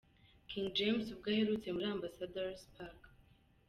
King 0.49 0.67
James 0.77 1.05
ubwo 1.13 1.27
aherutse 1.33 1.67
muri 1.71 1.87
Ambassador's 1.95 2.63
Park. 2.75 3.01